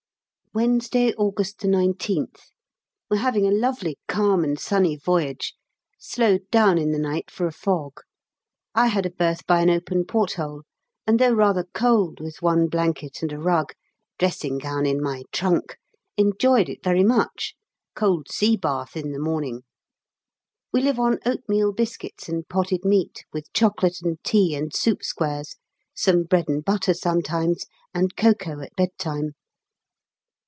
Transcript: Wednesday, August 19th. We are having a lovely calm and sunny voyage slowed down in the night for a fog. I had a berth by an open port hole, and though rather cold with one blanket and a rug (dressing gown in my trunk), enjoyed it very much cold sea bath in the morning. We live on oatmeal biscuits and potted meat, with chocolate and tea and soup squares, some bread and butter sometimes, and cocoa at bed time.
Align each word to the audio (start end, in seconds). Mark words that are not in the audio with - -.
Wednesday, 0.53 1.13
August 1.13 1.59
19th. 1.61 2.49
We 3.09 3.15
are 3.15 3.21
having 3.21 3.47
a 3.47 3.51
lovely 3.51 3.95
calm 4.09 4.43
and 4.43 4.59
sunny 4.59 4.97
voyage 4.97 5.55
slowed 5.97 6.41
down 6.51 6.77
in 6.77 6.91
the 6.91 6.99
night 6.99 7.31
for 7.31 7.47
a 7.47 7.53
fog. 7.53 8.01
I 8.75 8.87
had 8.87 9.05
a 9.05 9.11
berth 9.11 9.47
by 9.47 9.61
an 9.61 9.69
open 9.69 10.03
port 10.03 10.33
hole, 10.33 10.63
and 11.07 11.19
though 11.19 11.31
rather 11.31 11.63
cold 11.73 12.19
with 12.19 12.41
one 12.41 12.67
blanket 12.67 13.21
and 13.21 13.31
a 13.31 13.39
rug 13.39 13.71
(dressing 14.19 14.57
gown 14.57 14.85
in 14.85 15.01
my 15.01 15.23
trunk), 15.31 15.77
enjoyed 16.17 16.67
it 16.67 16.83
very 16.83 17.05
much 17.05 17.55
cold 17.95 18.27
sea 18.29 18.57
bath 18.57 18.97
in 18.97 19.13
the 19.13 19.19
morning. 19.19 19.61
We 20.73 20.81
live 20.81 20.99
on 20.99 21.19
oatmeal 21.25 21.71
biscuits 21.71 22.27
and 22.27 22.45
potted 22.45 22.83
meat, 22.83 23.23
with 23.31 23.53
chocolate 23.53 24.01
and 24.01 24.21
tea 24.25 24.53
and 24.55 24.75
soup 24.75 25.01
squares, 25.01 25.55
some 25.95 26.23
bread 26.23 26.49
and 26.49 26.61
butter 26.61 26.93
sometimes, 26.93 27.67
and 27.93 28.17
cocoa 28.17 28.59
at 28.59 28.75
bed 28.75 28.89
time. 28.97 29.35